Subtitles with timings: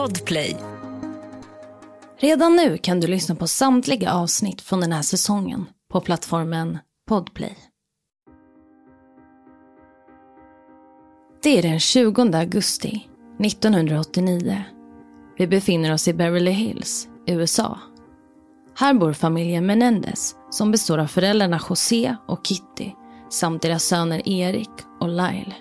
[0.00, 0.56] Podplay.
[2.18, 6.78] Redan nu kan du lyssna på samtliga avsnitt från den här säsongen på plattformen
[7.08, 7.56] Podplay.
[11.42, 13.08] Det är den 20 augusti
[13.44, 14.62] 1989.
[15.38, 17.78] Vi befinner oss i Beverly Hills, USA.
[18.76, 22.90] Här bor familjen Menendez som består av föräldrarna José och Kitty
[23.30, 24.70] samt deras söner Erik
[25.00, 25.54] och Lyle.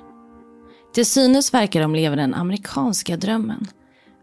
[0.94, 3.68] Till synes verkar de leva den amerikanska drömmen.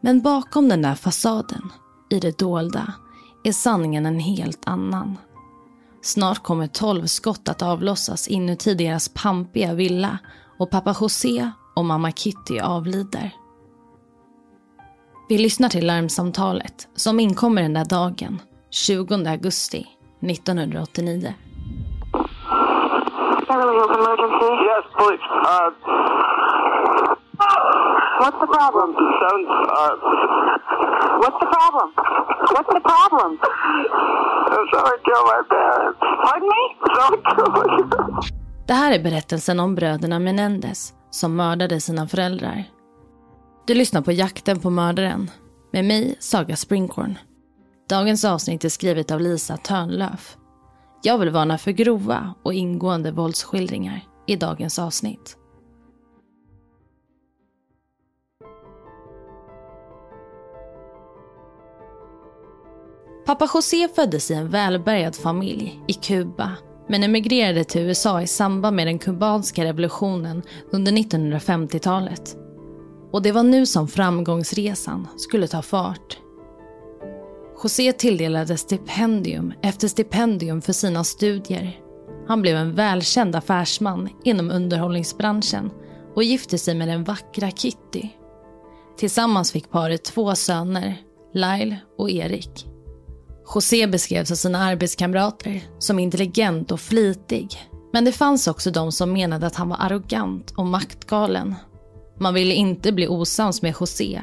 [0.07, 1.73] Men bakom den där fasaden,
[2.11, 2.93] i det dolda,
[3.45, 5.19] är sanningen en helt annan.
[6.03, 10.19] Snart kommer tolv skott att avlossas inuti deras pampiga villa
[10.59, 13.31] och pappa José och mamma Kitty avlider.
[15.29, 19.87] Vi lyssnar till larmsamtalet som inkommer den där dagen, 20 augusti
[20.21, 21.35] 1989.
[24.67, 25.23] Yes, please.
[25.47, 26.76] Uh,
[28.21, 28.89] What's the problem?
[29.21, 29.41] seven,
[29.81, 29.95] uh,
[31.23, 31.89] What's the problem?
[32.55, 33.31] What's the problem?
[34.73, 35.99] someone killed my parents.
[36.25, 36.63] Pardon me?
[36.97, 38.31] Someone killed my
[38.67, 42.65] Det här är berättelsen om bröderna Menendez som mördade sina föräldrar.
[43.67, 45.31] Du lyssnar på Jakten på mördaren
[45.73, 47.19] med mig, Saga Springhorn.
[47.89, 50.37] Dagens avsnitt är skrivet av Lisa Törnlöf.
[51.03, 55.37] Jag vill varna för grova och ingående våldsskildringar i dagens avsnitt.
[63.27, 66.53] Pappa José föddes i en välbärgad familj i Kuba
[66.89, 72.37] men emigrerade till USA i samband med den kubanska revolutionen under 1950-talet.
[73.13, 76.19] Och det var nu som framgångsresan skulle ta fart.
[77.63, 81.81] José tilldelades stipendium efter stipendium för sina studier.
[82.29, 85.71] Han blev en välkänd affärsman inom underhållningsbranschen
[86.15, 88.09] och gifte sig med den vackra Kitty.
[88.99, 90.97] Tillsammans fick paret två söner,
[91.35, 92.76] Lyle och Erik.
[93.55, 97.69] José beskrevs av sina arbetskamrater som intelligent och flitig.
[97.93, 101.55] Men det fanns också de som menade att han var arrogant och maktgalen.
[102.21, 104.23] Man ville inte bli osams med José.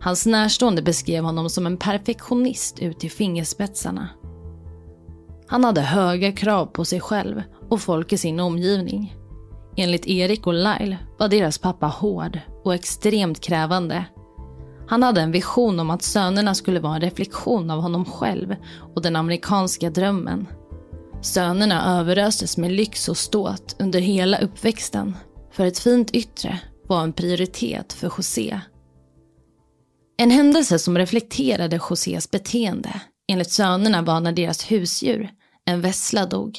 [0.00, 4.08] Hans närstående beskrev honom som en perfektionist ut i fingerspetsarna.
[5.46, 9.16] Han hade höga krav på sig själv och folk i sin omgivning.
[9.76, 14.04] Enligt Erik och Lyle var deras pappa hård och extremt krävande
[14.88, 18.56] han hade en vision om att sönerna skulle vara en reflektion av honom själv
[18.94, 20.46] och den amerikanska drömmen.
[21.22, 25.16] Sönerna överöstes med lyx och ståt under hela uppväxten.
[25.52, 28.60] För ett fint yttre var en prioritet för José.
[30.18, 35.30] En händelse som reflekterade Josés beteende enligt sönerna var när deras husdjur,
[35.64, 36.58] en vessla, dog.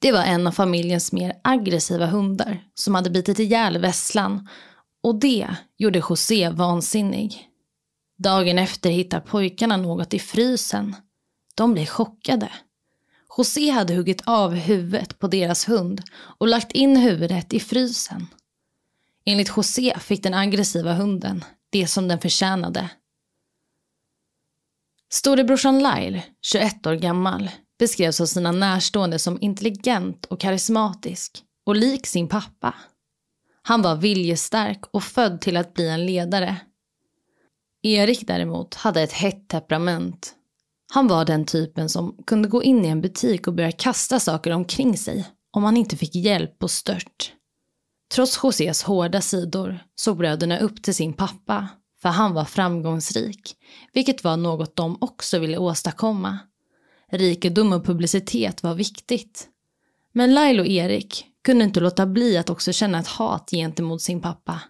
[0.00, 4.48] Det var en av familjens mer aggressiva hundar som hade bitit ihjäl vesslan
[5.02, 7.48] och det gjorde José vansinnig.
[8.18, 10.96] Dagen efter hittar pojkarna något i frysen.
[11.54, 12.52] De blir chockade.
[13.36, 18.26] José hade huggit av huvudet på deras hund och lagt in huvudet i frysen.
[19.24, 22.90] Enligt José fick den aggressiva hunden det som den förtjänade.
[25.10, 32.06] Storebrorsan Lyle, 21 år gammal, beskrevs av sina närstående som intelligent och karismatisk och lik
[32.06, 32.74] sin pappa.
[33.68, 36.56] Han var viljestark och född till att bli en ledare.
[37.82, 40.34] Erik däremot hade ett hett temperament.
[40.92, 44.50] Han var den typen som kunde gå in i en butik och börja kasta saker
[44.50, 47.32] omkring sig om han inte fick hjälp och stört.
[48.14, 51.68] Trots Josés hårda sidor såg bröderna upp till sin pappa
[52.02, 53.56] för han var framgångsrik,
[53.92, 56.38] vilket var något de också ville åstadkomma.
[57.10, 59.48] Rikedom och publicitet var viktigt.
[60.12, 64.20] Men Lyle och Erik kunde inte låta bli att också känna ett hat gentemot sin
[64.20, 64.60] pappa.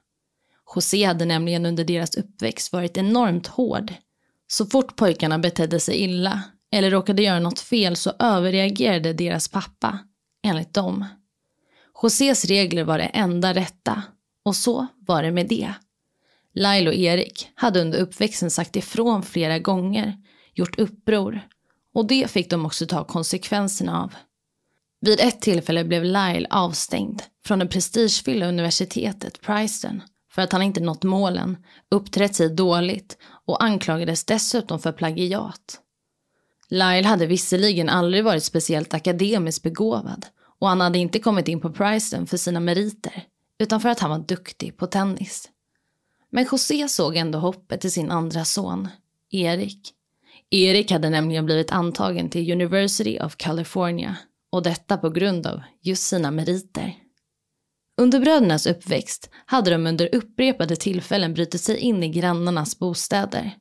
[0.75, 3.95] José hade nämligen under deras uppväxt varit enormt hård.
[4.47, 6.43] Så fort pojkarna betedde sig illa
[6.73, 9.99] eller råkade göra något fel så överreagerade deras pappa,
[10.43, 11.05] enligt dem.
[12.03, 14.03] Josés regler var det enda rätta
[14.45, 15.75] och så var det med det.
[16.55, 20.16] Lyle och Erik hade under uppväxten sagt ifrån flera gånger,
[20.54, 21.41] gjort uppror
[21.95, 24.15] och det fick de också ta konsekvenserna av.
[25.00, 30.80] Vid ett tillfälle blev Lyle avstängd från det prestigefyllda universitetet Princeton för att han inte
[30.80, 31.56] nått målen,
[31.91, 35.80] uppträtt sig dåligt och anklagades dessutom för plagiat.
[36.68, 40.27] Lyle hade visserligen aldrig varit speciellt akademiskt begåvad
[40.59, 43.24] och han hade inte kommit in på Princeton för sina meriter
[43.59, 45.48] utan för att han var duktig på tennis.
[46.30, 48.89] Men José såg ändå hoppet till sin andra son,
[49.30, 49.94] Erik.
[50.51, 54.16] Erik hade nämligen blivit antagen till University of California
[54.50, 56.95] och detta på grund av just sina meriter.
[58.00, 63.56] Under brödernas uppväxt hade de under upprepade tillfällen brutit sig in i grannarnas bostäder.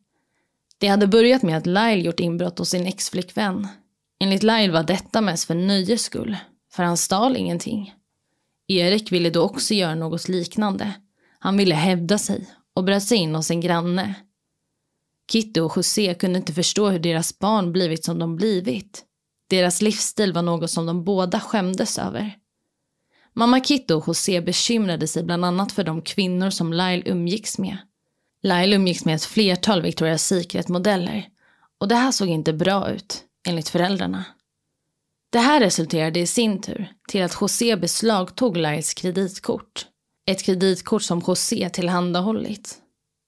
[0.78, 3.68] Det hade börjat med att Lyle gjort inbrott hos sin exflickvän.
[4.20, 6.38] Enligt Lyle var detta mest för nöjes skull,
[6.72, 7.94] för han stal ingenting.
[8.68, 10.94] Erik ville då också göra något liknande.
[11.40, 14.14] Han ville hävda sig och bröt sig in hos en granne.
[15.32, 19.04] Kitty och José kunde inte förstå hur deras barn blivit som de blivit.
[19.48, 22.38] Deras livsstil var något som de båda skämdes över.
[23.34, 27.78] Mamma Kitto och José bekymrade sig bland annat för de kvinnor som Lyle umgicks med.
[28.44, 31.30] Lyle umgicks med ett flertal Victoria's Secret-modeller
[31.78, 34.26] och det här såg inte bra ut, enligt föräldrarna.
[35.30, 39.88] Det här resulterade i sin tur till att José beslagtog Lyles kreditkort.
[40.26, 42.78] Ett kreditkort som José tillhandahållit.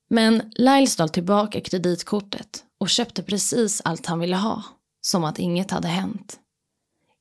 [0.09, 4.63] Men Lyle stal tillbaka kreditkortet och köpte precis allt han ville ha,
[5.01, 6.39] som att inget hade hänt.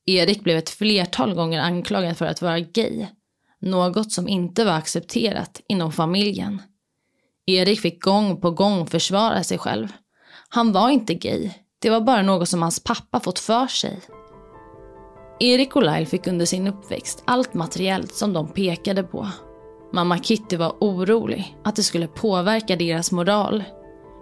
[0.05, 3.07] Erik blev ett flertal gånger anklagad för att vara gay,
[3.59, 6.61] något som inte var accepterat inom familjen.
[7.45, 9.87] Erik fick gång på gång försvara sig själv.
[10.49, 13.99] Han var inte gay, det var bara något som hans pappa fått för sig.
[15.39, 19.27] Erik och Lyle fick under sin uppväxt allt materiellt som de pekade på.
[19.93, 23.63] Mamma Kitty var orolig att det skulle påverka deras moral.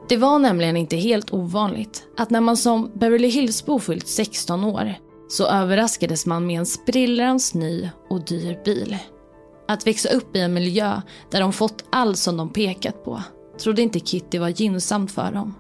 [0.10, 4.94] Det var nämligen inte helt ovanligt att när man som Beverly Hillsbo fyllt 16 år
[5.30, 8.98] så överraskades man med en sprillans ny och dyr bil.
[9.68, 11.02] Att växa upp i en miljö
[11.32, 13.24] där de fått allt som de pekat på
[13.60, 15.56] trodde inte Kitty var gynnsamt för dem.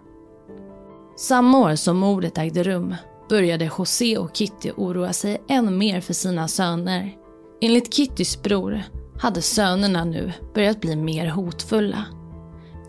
[1.17, 2.95] Samma år som mordet ägde rum
[3.29, 7.15] började José och Kitty oroa sig än mer för sina söner.
[7.61, 8.83] Enligt Kittys bror
[9.19, 12.05] hade sönerna nu börjat bli mer hotfulla.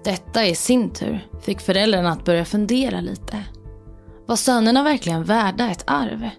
[0.09, 3.45] Detta i sin tur fick föräldrarna att börja fundera lite.
[4.27, 6.31] Var sönerna verkligen värda ett arv?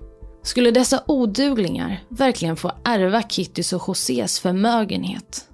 [0.43, 5.49] Skulle dessa oduglingar verkligen få ärva Kittys och Josés förmögenhet?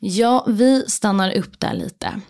[0.00, 2.20] Ja, vi stannar upp där lite.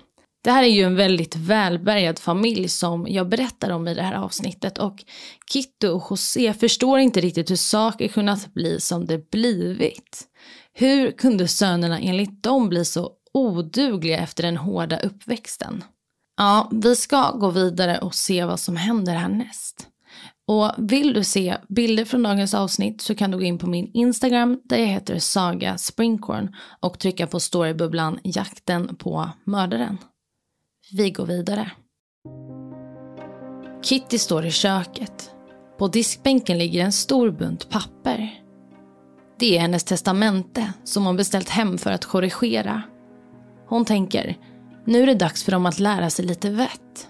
[0.45, 4.15] Det här är ju en väldigt välbärgad familj som jag berättar om i det här
[4.15, 5.05] avsnittet och
[5.53, 10.27] Kitty och José förstår inte riktigt hur saker kunnat bli som det blivit.
[10.73, 15.85] Hur kunde sönerna enligt dem bli så odugliga efter den hårda uppväxten?
[16.37, 19.87] Ja, vi ska gå vidare och se vad som händer härnäst.
[20.47, 23.91] Och vill du se bilder från dagens avsnitt så kan du gå in på min
[23.95, 29.99] Instagram där jag heter Saga Springcorn och trycka på storybubblan Jakten på mördaren.
[30.93, 31.71] Vi går vidare.
[33.83, 35.31] Kitty står i köket.
[35.79, 38.43] På diskbänken ligger en stor bunt papper.
[39.39, 42.83] Det är hennes testamente som hon beställt hem för att korrigera.
[43.71, 44.37] Hon tänker,
[44.85, 47.09] nu är det dags för dem att lära sig lite vett.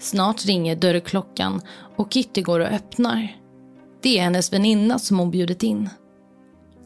[0.00, 1.60] Snart ringer dörrklockan
[1.96, 3.36] och Kitty går och öppnar.
[4.02, 5.88] Det är hennes väninna som hon bjudit in.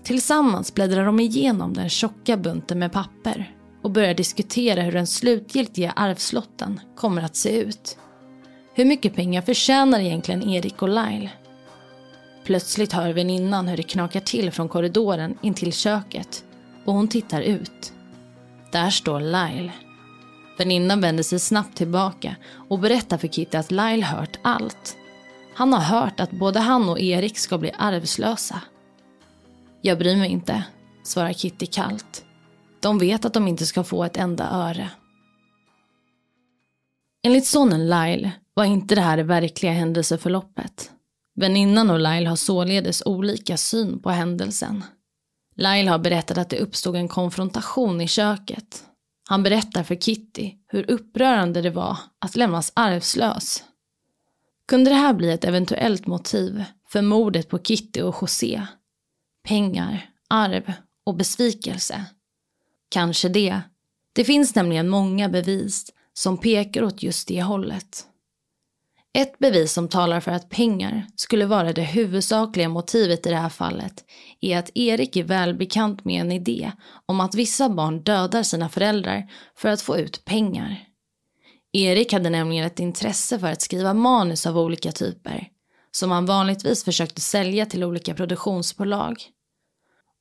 [0.04, 5.90] Tillsammans bläddrar de igenom den tjocka bunten med papper och börjar diskutera hur den slutgiltiga
[5.90, 7.98] arvslotten kommer att se ut.
[8.74, 11.30] Hur mycket pengar förtjänar egentligen Erik och Lyle?
[12.44, 16.44] Plötsligt hör väninnan hur det knakar till från korridoren in till köket
[16.84, 17.92] och hon tittar ut.
[18.76, 19.72] Där står Lyle.
[20.58, 22.36] Väninnan vänder sig snabbt tillbaka
[22.68, 24.96] och berättar för Kitty att Lyle hört allt.
[25.54, 28.60] Han har hört att både han och Erik ska bli arvslösa.
[29.82, 30.64] Jag bryr mig inte,
[31.02, 32.24] svarar Kitty kallt.
[32.80, 34.90] De vet att de inte ska få ett enda öre.
[37.26, 40.90] Enligt sonen Lyle var inte det här det verkliga händelseförloppet.
[41.40, 44.84] Väninnan och Lyle har således olika syn på händelsen.
[45.56, 48.84] Lyle har berättat att det uppstod en konfrontation i köket.
[49.28, 53.64] Han berättar för Kitty hur upprörande det var att lämnas arvslös.
[54.68, 58.66] Kunde det här bli ett eventuellt motiv för mordet på Kitty och José?
[59.44, 60.72] Pengar, arv
[61.04, 62.04] och besvikelse?
[62.88, 63.60] Kanske det.
[64.12, 68.06] Det finns nämligen många bevis som pekar åt just det hållet.
[69.16, 73.48] Ett bevis som talar för att pengar skulle vara det huvudsakliga motivet i det här
[73.48, 74.04] fallet
[74.40, 76.72] är att Erik är välbekant med en idé
[77.06, 80.84] om att vissa barn dödar sina föräldrar för att få ut pengar.
[81.72, 85.48] Erik hade nämligen ett intresse för att skriva manus av olika typer
[85.90, 89.22] som han vanligtvis försökte sälja till olika produktionsbolag.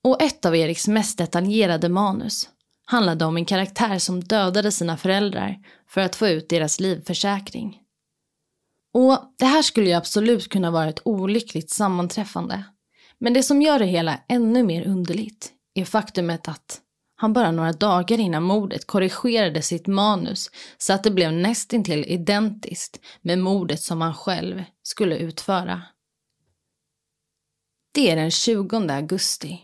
[0.04, 2.50] Och ett av Eriks mest detaljerade manus
[2.86, 5.58] handlade om en karaktär som dödade sina föräldrar
[5.90, 7.82] för att få ut deras livförsäkring.
[8.98, 12.64] Och det här skulle ju absolut kunna vara ett olyckligt sammanträffande.
[13.20, 16.82] Men det som gör det hela ännu mer underligt är faktumet att
[17.16, 23.00] han bara några dagar innan mordet korrigerade sitt manus så att det blev nästintill identiskt
[23.22, 25.82] med mordet som han själv skulle utföra.
[27.94, 29.60] Det är den 20 augusti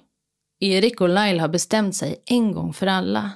[0.60, 3.32] Erik och Lyle har bestämt sig en gång för alla.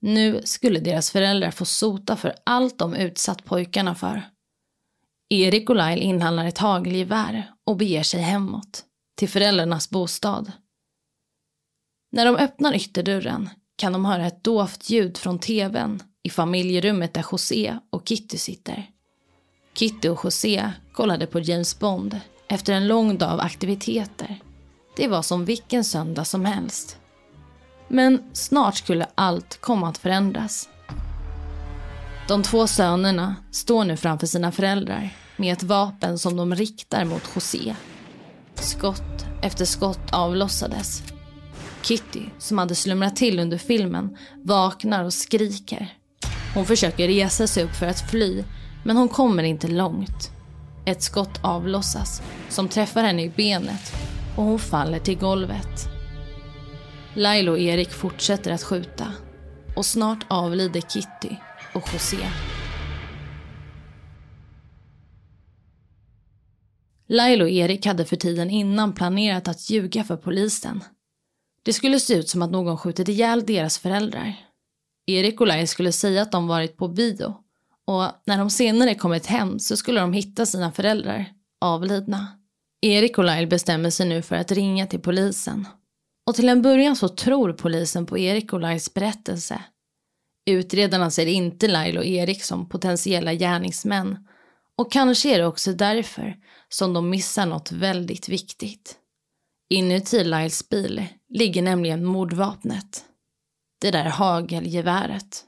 [0.00, 4.22] Nu skulle deras föräldrar få sota för allt de utsatt pojkarna för.
[5.32, 8.84] Erik och Lyle inhandlar ett hagelgevär och beger sig hemåt,
[9.16, 10.52] till föräldrarnas bostad.
[12.12, 17.26] När de öppnar ytterdörren kan de höra ett dovt ljud från tvn i familjerummet där
[17.32, 18.90] José och Kitty sitter.
[19.74, 24.40] Kitty och José kollade på James Bond efter en lång dag av aktiviteter.
[24.96, 26.98] Det var som vilken söndag som helst.
[27.88, 30.68] Men snart skulle allt komma att förändras.
[32.28, 35.10] De två sönerna står nu framför sina föräldrar
[35.40, 37.74] med ett vapen som de riktar mot José.
[38.54, 41.02] Skott efter skott avlossades.
[41.82, 45.94] Kitty, som hade slumrat till under filmen, vaknar och skriker.
[46.54, 48.44] Hon försöker resa sig upp för att fly,
[48.84, 50.30] men hon kommer inte långt.
[50.86, 53.92] Ett skott avlossas som träffar henne i benet
[54.36, 55.88] och hon faller till golvet.
[57.14, 59.06] Lailo och Erik fortsätter att skjuta
[59.76, 61.36] och snart avlider Kitty
[61.74, 62.16] och José.
[67.12, 70.84] Lailo och Erik hade för tiden innan planerat att ljuga för polisen.
[71.62, 74.34] Det skulle se ut som att någon skjutit ihjäl deras föräldrar.
[75.06, 77.34] Erik och Lailo skulle säga att de varit på bio
[77.86, 81.26] och när de senare kommit hem så skulle de hitta sina föräldrar
[81.60, 82.26] avlidna.
[82.80, 85.68] Erik och Lyle bestämmer sig nu för att ringa till polisen.
[86.26, 89.64] Och till en början så tror polisen på Erik och Lyles berättelse.
[90.50, 94.26] Utredarna ser inte Lyle och Erik som potentiella gärningsmän.
[94.80, 96.36] Och kanske är det också därför
[96.68, 98.96] som de missar något väldigt viktigt.
[99.70, 103.04] Inuti Lyles bil ligger nämligen mordvapnet.
[103.80, 105.44] Det där hagelgeväret.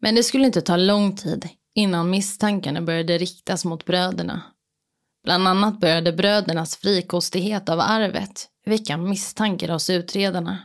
[0.00, 4.42] Men det skulle inte ta lång tid innan misstankarna började riktas mot bröderna.
[5.24, 10.58] Bland annat började brödernas frikostighet av arvet väcka misstankar hos utredarna.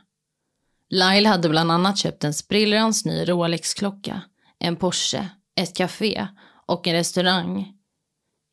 [0.90, 4.22] Lyle hade bland annat köpt en sprillrans ny Rolex-klocka,
[4.60, 6.28] en Porsche, ett café
[6.66, 7.75] och en restaurang.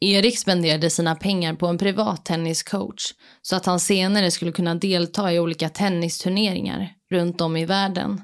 [0.05, 5.33] Erik spenderade sina pengar på en privat tenniscoach så att han senare skulle kunna delta
[5.33, 8.21] i olika tennisturneringar runt om i världen.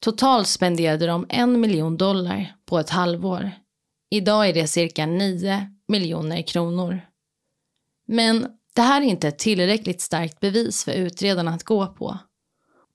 [0.00, 3.50] Totalt spenderade de en miljon dollar på ett halvår.
[4.10, 7.00] Idag är det cirka 9 miljoner kronor.
[8.06, 12.18] Men det här är inte ett tillräckligt starkt bevis för utredarna att gå på.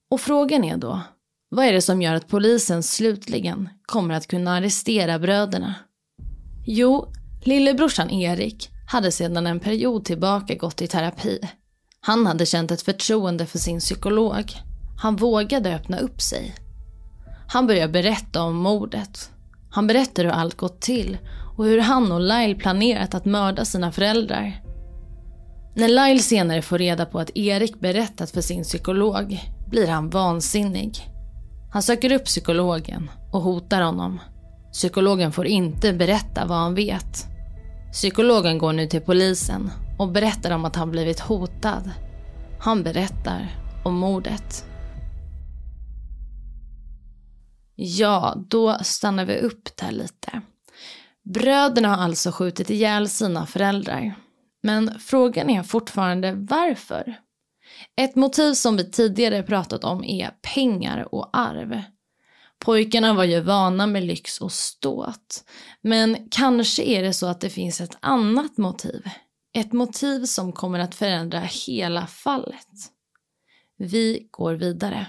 [0.10, 1.02] Och frågan är då,
[1.50, 5.76] vad är det som gör att polisen slutligen kommer att kunna arrestera bröderna?
[6.66, 7.14] Jo,
[7.48, 11.40] lillebrorsan Erik hade sedan en period tillbaka gått i terapi.
[12.02, 14.52] Han hade känt ett förtroende för sin psykolog.
[14.98, 16.56] Han vågade öppna upp sig.
[17.48, 19.32] Han började berätta om mordet.
[19.72, 21.18] Han berättade hur allt gått till
[21.58, 24.62] och hur han och Lyle planerat att mörda sina föräldrar.
[25.75, 31.00] När Lyle senare får reda på att Erik berättat för sin psykolog blir han vansinnig.
[31.72, 34.20] Han söker upp psykologen och hotar honom.
[34.72, 37.35] Psykologen får inte berätta vad han vet.
[37.96, 41.92] Psykologen går nu till polisen och berättar om att han blivit hotad.
[42.60, 43.48] Han berättar
[43.84, 44.66] om mordet.
[47.75, 50.42] Ja, då stannar vi upp där lite.
[51.24, 54.16] Bröderna har alltså skjutit ihjäl sina föräldrar.
[54.64, 57.16] Men frågan är fortfarande varför.
[58.02, 61.82] Ett motiv som vi tidigare pratat om är pengar och arv.
[62.60, 65.44] Pojkarna var ju vana med lyx och ståt.
[65.82, 69.10] Men kanske är det så att det finns ett annat motiv.
[69.54, 72.68] Ett motiv som kommer att förändra hela fallet.
[73.78, 75.08] Vi går vidare.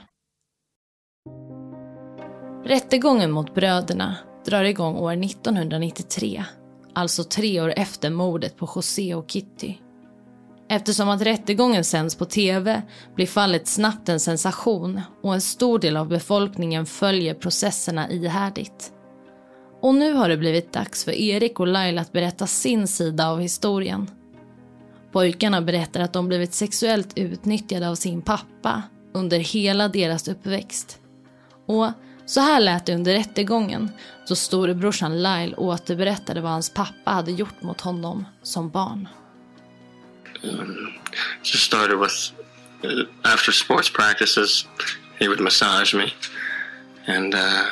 [2.65, 6.45] Rättegången mot bröderna drar igång år 1993,
[6.95, 9.75] alltså tre år efter mordet på José och Kitty.
[10.69, 12.83] Eftersom att rättegången sänds på tv
[13.15, 18.93] blir fallet snabbt en sensation och en stor del av befolkningen följer processerna ihärdigt.
[19.81, 23.41] Och nu har det blivit dags för Erik och Laila att berätta sin sida av
[23.41, 24.11] historien.
[25.13, 28.83] Pojkarna berättar att de blivit sexuellt utnyttjade av sin pappa
[29.15, 31.01] under hela deras uppväxt.
[31.67, 31.91] Och
[32.27, 33.91] så här lät det under rättegången
[34.29, 39.09] då storebrorsan Lyle återberättade vad hans pappa hade gjort mot honom som barn.
[40.49, 40.95] Um,
[41.43, 42.33] just started with
[42.85, 44.67] uh, after sports practices,
[45.19, 46.13] he would massage me,
[47.07, 47.71] and uh,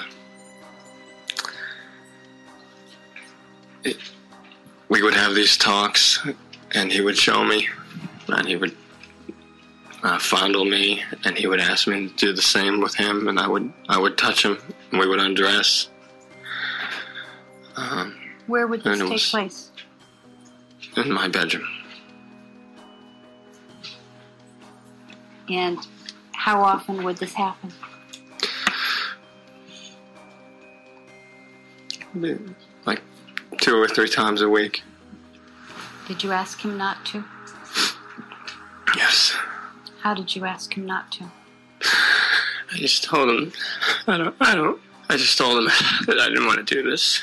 [3.85, 3.97] it,
[4.89, 6.27] we would have these talks,
[6.73, 7.69] and he would show me,
[8.29, 8.75] and he would
[10.03, 13.39] uh, fondle me, and he would ask me to do the same with him, and
[13.39, 14.59] I would I would touch him,
[14.91, 15.89] and we would undress.
[17.77, 18.17] Um,
[18.47, 19.71] Where would this take place?
[20.97, 21.67] in my bedroom.
[25.49, 25.79] And
[26.33, 27.73] How often would this happen?
[32.87, 33.03] Like
[33.59, 34.83] two or three times a week.
[36.07, 37.25] Did you ask him not to?
[38.97, 39.35] Yes.
[40.03, 41.25] How did you ask him not to?
[41.83, 43.53] I just told him,
[44.07, 45.65] I don't, I don't, I just told him
[46.07, 47.23] that I didn't want to do this.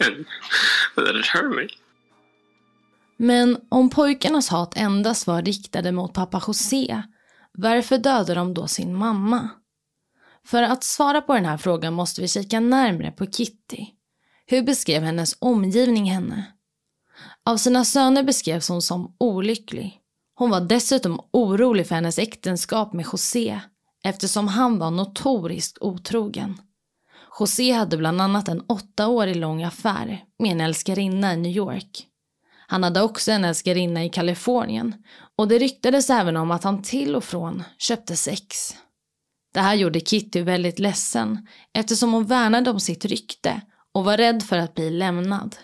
[0.00, 0.24] And
[0.96, 1.68] that it hurt me.
[3.20, 7.02] Men om pojkarnas hat endast var riktade mot pappa José,
[7.52, 9.48] varför dödade de då sin mamma?
[10.44, 13.86] För att svara på den här frågan måste vi kika närmre på Kitty.
[14.46, 16.44] Hur beskrev hennes omgivning henne?
[17.44, 20.00] Av sina söner beskrevs hon som olycklig.
[20.34, 23.60] Hon var dessutom orolig för hennes äktenskap med José
[24.04, 26.60] eftersom han var notoriskt otrogen.
[27.40, 32.06] José hade bland annat en åttaårig lång affär med en älskarinna i New York.
[32.70, 34.94] Han hade också en älskarinna i Kalifornien
[35.36, 38.76] och det ryktades även om att han till och från köpte sex.
[39.54, 43.60] Det här gjorde Kitty väldigt ledsen eftersom hon värnade om sitt rykte
[43.92, 45.56] och var rädd för att bli lämnad.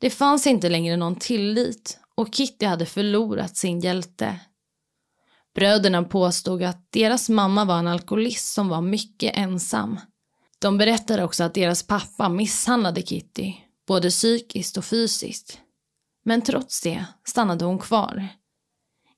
[0.00, 4.40] Det fanns inte längre någon tillit och Kitty hade förlorat sin hjälte.
[5.54, 10.00] Bröderna påstod att deras mamma var en alkoholist som var mycket ensam.
[10.58, 13.54] De berättade också att deras pappa misshandlade Kitty,
[13.86, 15.60] både psykiskt och fysiskt.
[16.28, 18.28] Men trots det stannade hon kvar.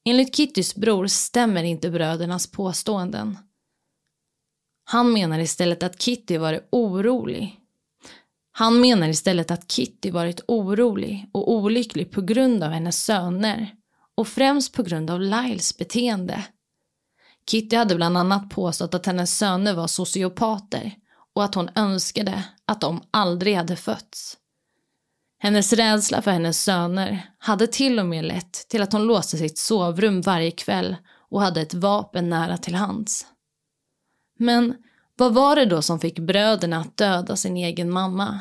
[0.04, 3.38] Enligt Kittys bror stämmer inte brödernas påståenden.
[4.84, 7.60] Han menar istället att Kitty varit orolig.
[8.52, 13.74] Han menar istället att Kitty varit orolig och olycklig på grund av hennes söner
[14.14, 16.44] och främst på grund av Lyles beteende.
[17.50, 20.94] Kitty hade bland annat påstått att hennes söner var sociopater
[21.34, 24.39] och att hon önskade att de aldrig hade fötts.
[25.42, 29.58] Hennes rädsla för hennes söner hade till och med lett till att hon låste sitt
[29.58, 30.96] sovrum varje kväll
[31.30, 33.26] och hade ett vapen nära till hands.
[34.38, 34.76] Men
[35.16, 38.40] vad var det då som fick bröderna att döda sin egen mamma?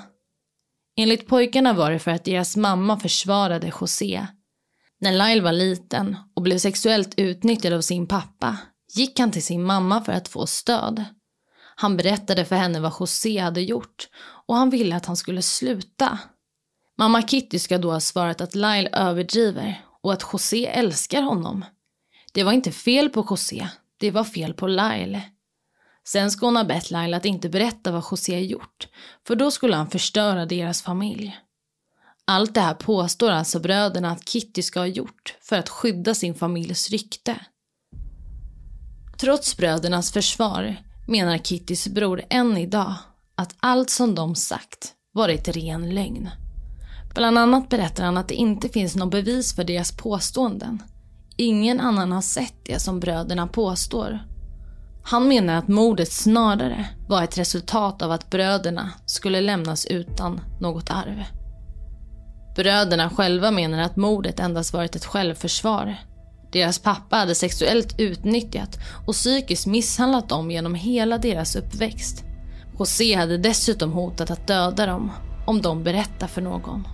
[0.98, 4.27] Enligt pojkarna var det för att deras mamma försvarade José.
[5.00, 8.57] När Lyle var liten och blev sexuellt utnyttjad av sin pappa
[8.94, 11.05] gick han till sin mamma för att få stöd.
[11.75, 14.07] Han berättade för henne vad José hade gjort
[14.48, 16.20] och han ville att han skulle sluta.
[17.00, 21.66] Mamma Kitty ska då ha svarat att Lyle överdriver och att José älskar honom.
[22.33, 25.22] Det var inte fel på José, det var fel på Lyle.
[26.07, 28.88] Sen ska hon ha bett Lyle att inte berätta vad José gjort,
[29.27, 31.38] för då skulle han förstöra deras familj.
[32.25, 36.35] Allt det här påstår alltså bröderna att Kitty ska ha gjort för att skydda sin
[36.35, 37.35] familjs rykte.
[39.18, 40.75] Trots brödernas försvar
[41.07, 42.94] menar Kittys bror än idag
[43.35, 46.29] att allt som de sagt varit ren lögn.
[47.13, 50.83] Bland annat berättar han att det inte finns något bevis för deras påståenden.
[51.37, 54.19] Ingen annan har sett det som bröderna påstår.
[55.03, 60.89] Han menar att mordet snarare var ett resultat av att bröderna skulle lämnas utan något
[60.89, 61.24] arv.
[62.55, 65.95] Bröderna själva menar att mordet endast varit ett självförsvar.
[66.51, 72.24] Deras pappa hade sexuellt utnyttjat och psykiskt misshandlat dem genom hela deras uppväxt.
[72.79, 75.11] José hade dessutom hotat att döda dem
[75.45, 76.87] om de berättar för någon.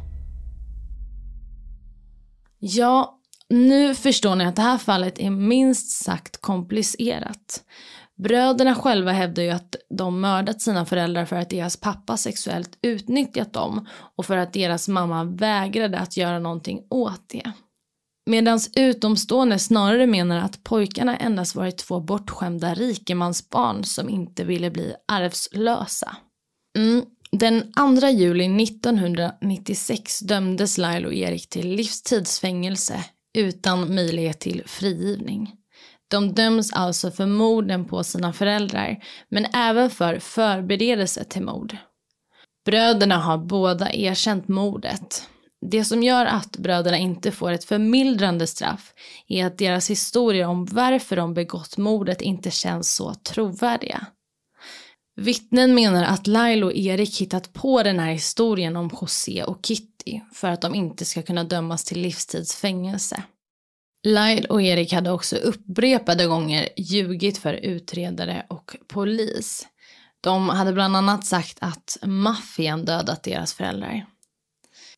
[2.59, 7.63] Ja, nu förstår ni att det här fallet är minst sagt komplicerat.
[8.17, 13.53] Bröderna själva hävdar ju att de mördat sina föräldrar för att deras pappa sexuellt utnyttjat
[13.53, 17.51] dem och för att deras mamma vägrade att göra någonting åt det.
[18.25, 24.95] Medan utomstående snarare menar att pojkarna endast varit två bortskämda rikemansbarn som inte ville bli
[25.07, 26.15] arvslösa.
[26.77, 27.05] Mm.
[27.39, 33.03] Den 2 juli 1996 dömdes Lyle och Erik till livstidsfängelse
[33.37, 35.51] utan möjlighet till frigivning.
[36.07, 41.77] De döms alltså för morden på sina föräldrar, men även för förberedelse till mord.
[42.65, 45.27] Bröderna har båda erkänt mordet.
[45.71, 48.93] Det som gör att bröderna inte får ett förmildrande straff
[49.27, 54.07] är att deras historier om varför de begått mordet inte känns så trovärdiga.
[55.17, 60.21] Vittnen menar att Lyle och Erik hittat på den här historien om José och Kitty
[60.33, 63.23] för att de inte ska kunna dömas till livstidsfängelse.
[64.03, 69.67] Lyle och Erik hade också upprepade gånger ljugit för utredare och polis.
[70.21, 74.05] De hade bland annat sagt att maffian dödat deras föräldrar.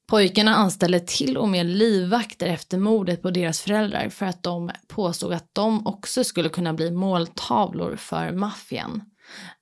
[0.08, 5.34] Pojkarna anställde till och med livvakter efter mordet på deras föräldrar för att de påstod
[5.34, 9.02] att de också skulle kunna bli måltavlor för maffian.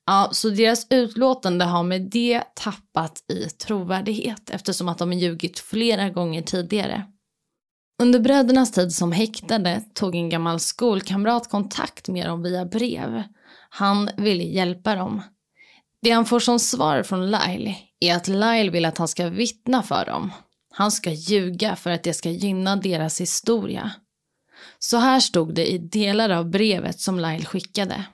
[0.06, 6.10] Ja, så deras utlåtande har med det tappat i trovärdighet eftersom att de ljugit flera
[6.10, 7.04] gånger tidigare.
[8.02, 13.22] Under brödernas tid som häktade tog en gammal skolkamrat kontakt med dem via brev.
[13.70, 15.22] Han ville hjälpa dem.
[16.02, 19.82] Det han får som svar från Lyle är att Lyle vill att han ska vittna
[19.82, 20.32] för dem.
[20.72, 23.90] Han ska ljuga för att det ska gynna deras historia.
[24.78, 28.04] Så här stod det i delar av brevet som Lyle skickade.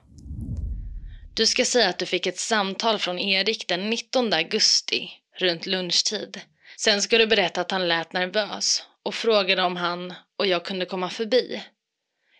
[1.35, 6.41] Du ska säga att du fick ett samtal från Erik den 19 augusti, runt lunchtid.
[6.77, 10.85] Sen ska du berätta att han lät nervös och frågade om han och jag kunde
[10.85, 11.63] komma förbi.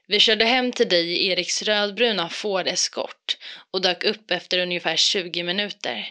[0.08, 3.38] Vi körde hem till dig i Eriks rödbruna Ford Escort
[3.72, 6.08] och dök upp efter ungefär 20 minuter.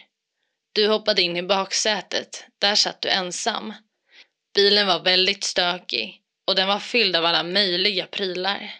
[0.73, 3.73] Du hoppade in i baksätet, där satt du ensam.
[4.55, 8.73] Bilen var väldigt stökig och den var fylld av alla möjliga prylar.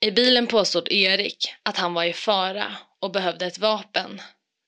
[0.00, 4.20] I bilen påstod Erik att han var i fara och behövde ett vapen.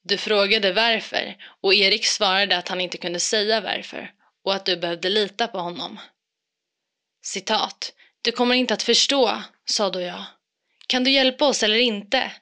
[0.05, 4.13] Du frågade varför och Erik svarade att han inte kunde säga varför
[4.45, 6.01] och att du behövde lita på honom.
[7.25, 7.93] Citat.
[8.23, 10.25] Du kommer inte att förstå, sa då jag.
[10.87, 12.33] Kan du hjälpa oss eller inte?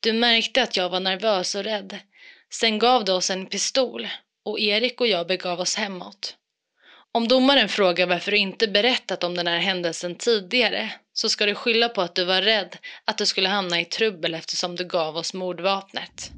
[0.00, 1.98] Du märkte att jag var nervös och rädd.
[2.50, 4.08] Sen gav du oss en pistol
[4.44, 6.36] och Erik och jag begav oss hemåt.
[7.12, 11.54] Om domaren frågar varför du inte berättat om den här händelsen tidigare så ska du
[11.54, 15.16] skylla på att du var rädd att du skulle hamna i trubbel eftersom du gav
[15.16, 16.30] oss mordvapnet.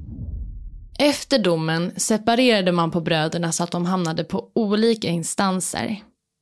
[0.99, 5.97] Efter domen separerade man på bröderna så att de hamnade på olika instanser.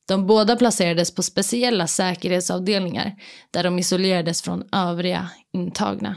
[0.08, 3.14] De båda placerades på speciella säkerhetsavdelningar
[3.50, 6.16] där de isolerades från övriga intagna.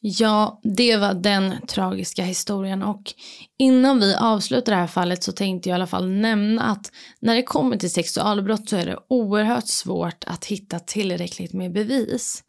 [0.00, 3.14] Ja, det var den tragiska historien och
[3.58, 7.36] innan vi avslutar det här fallet så tänkte jag i alla fall nämna att när
[7.36, 12.44] det kommer till sexualbrott så är det oerhört svårt att hitta tillräckligt med bevis.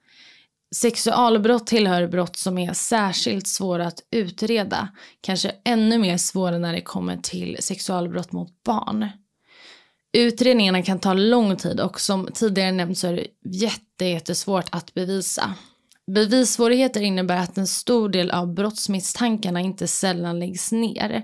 [0.75, 4.89] Sexualbrott tillhör brott som är särskilt svåra att utreda,
[5.21, 9.09] kanske ännu mer svåra när det kommer till sexualbrott mot barn.
[10.13, 14.93] Utredningarna kan ta lång tid och som tidigare nämnt så är det jätte, jättesvårt att
[14.93, 15.55] bevisa.
[16.13, 21.23] Bevissvårigheter innebär att en stor del av brottsmisstankarna inte sällan läggs ner.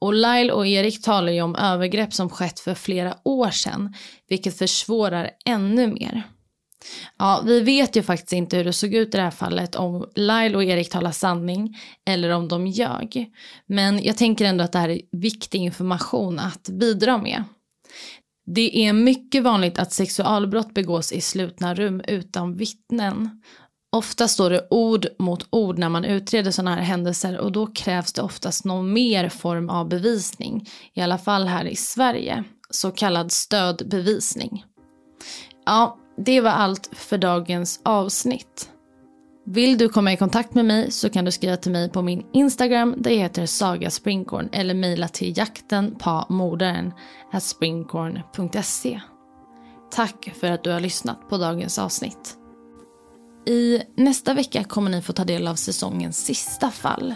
[0.00, 3.94] Och Lyle och Erik talar ju om övergrepp som skett för flera år sedan,
[4.28, 6.22] vilket försvårar ännu mer.
[7.18, 10.06] Ja, vi vet ju faktiskt inte hur det såg ut i det här fallet, om
[10.14, 13.30] Lyle och Erik talar sanning eller om de ljög.
[13.66, 17.44] Men jag tänker ändå att det här är viktig information att bidra med.
[18.46, 23.42] Det är mycket vanligt att sexualbrott begås i slutna rum utan vittnen.
[23.96, 28.12] Ofta står det ord mot ord när man utreder sådana här händelser och då krävs
[28.12, 30.68] det oftast någon mer form av bevisning.
[30.94, 32.44] I alla fall här i Sverige.
[32.70, 34.64] Så kallad stödbevisning.
[35.66, 38.68] Ja, det var allt för dagens avsnitt.
[39.46, 42.26] Vill du komma i kontakt med mig så kan du skriva till mig på min
[42.32, 46.92] Instagram där jag heter Saga Springkorn eller mejla till jakten på mordaren
[47.40, 49.00] springkorn.se.
[49.90, 52.41] Tack för att du har lyssnat på dagens avsnitt.
[53.46, 57.14] I nästa vecka kommer ni få ta del av säsongens sista fall.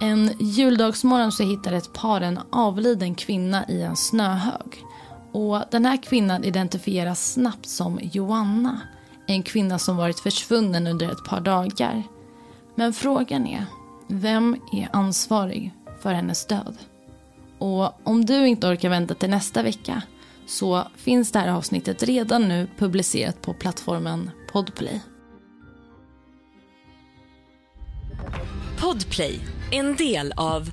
[0.00, 4.84] En juldagsmorgon så hittar ett par en avliden kvinna i en snöhög.
[5.32, 8.80] Och den här kvinnan identifieras snabbt som Joanna.
[9.26, 12.02] En kvinna som varit försvunnen under ett par dagar.
[12.74, 13.66] Men frågan är,
[14.08, 16.76] vem är ansvarig för hennes död?
[17.58, 20.02] Och om du inte orkar vänta till nästa vecka
[20.46, 25.00] så finns det här avsnittet redan nu publicerat på plattformen Podplay.
[28.80, 30.72] Podplay, en del av